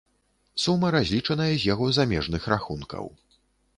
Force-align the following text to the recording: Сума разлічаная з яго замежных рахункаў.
Сума 0.63 0.89
разлічаная 0.95 1.49
з 1.57 1.63
яго 1.73 1.91
замежных 1.99 2.41
рахункаў. 2.55 3.05